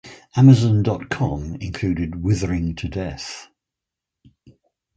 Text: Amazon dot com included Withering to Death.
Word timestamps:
Amazon 0.35 0.81
dot 0.81 1.09
com 1.11 1.53
included 1.59 2.23
Withering 2.23 2.73
to 2.77 2.87
Death. 2.87 3.49